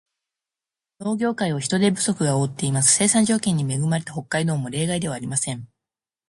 [0.99, 2.95] 農業界を人手不足が覆っています。
[2.95, 5.69] 生産条件に恵まれた北海道も例外ではありません。